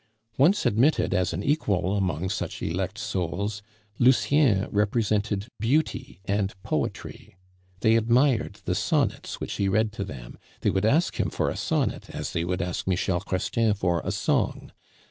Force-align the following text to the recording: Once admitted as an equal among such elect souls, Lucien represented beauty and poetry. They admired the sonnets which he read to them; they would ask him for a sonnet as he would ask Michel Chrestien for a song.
Once 0.35 0.65
admitted 0.65 1.13
as 1.13 1.31
an 1.31 1.43
equal 1.43 1.95
among 1.95 2.27
such 2.27 2.63
elect 2.63 2.97
souls, 2.97 3.61
Lucien 3.99 4.67
represented 4.71 5.45
beauty 5.59 6.19
and 6.25 6.55
poetry. 6.63 7.35
They 7.81 7.95
admired 7.95 8.61
the 8.65 8.73
sonnets 8.73 9.39
which 9.39 9.53
he 9.57 9.69
read 9.69 9.91
to 9.91 10.03
them; 10.03 10.39
they 10.61 10.71
would 10.71 10.85
ask 10.85 11.19
him 11.19 11.29
for 11.29 11.51
a 11.51 11.55
sonnet 11.55 12.09
as 12.09 12.33
he 12.33 12.43
would 12.43 12.63
ask 12.63 12.87
Michel 12.87 13.19
Chrestien 13.21 13.75
for 13.75 14.01
a 14.03 14.11
song. 14.11 14.71